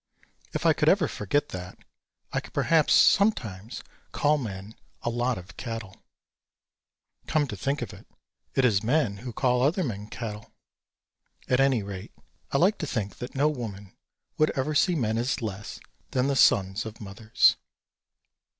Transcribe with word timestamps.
If 0.53 0.65
I 0.65 0.73
could 0.73 0.89
ever 0.89 1.07
forget 1.07 1.49
that, 1.49 1.77
I 2.33 2.39
could 2.39 2.55
perhaps 2.55 2.91
sometimes 2.91 3.83
call 4.11 4.39
men 4.39 4.73
"a 5.03 5.11
lot 5.11 5.37
of 5.37 5.57
cattle." 5.57 6.01
Come 7.27 7.45
to 7.45 7.55
think 7.55 7.83
of 7.83 7.93
it, 7.93 8.07
it 8.55 8.65
is 8.65 8.81
men 8.81 9.17
who 9.17 9.31
call 9.31 9.61
other 9.61 9.83
men 9.83 10.07
"cattle." 10.09 10.51
At 11.47 11.59
any 11.59 11.83
rate, 11.83 12.13
I 12.51 12.57
like 12.57 12.79
to 12.79 12.87
think 12.87 13.17
that 13.19 13.35
no 13.35 13.47
woman 13.47 13.95
would 14.39 14.49
ever 14.57 14.73
see 14.73 14.95
men 14.95 15.19
as 15.19 15.39
less 15.39 15.79
than 16.09 16.25
the 16.25 16.35
sons 16.35 16.83
of 16.83 16.99
mothers. 16.99 17.57